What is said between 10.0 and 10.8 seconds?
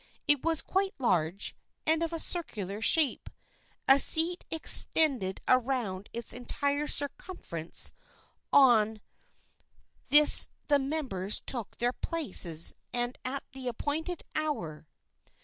this 96 THE FRIENDSHIP